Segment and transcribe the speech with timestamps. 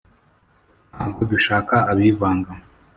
[0.95, 2.51] ntago dushaka abivanga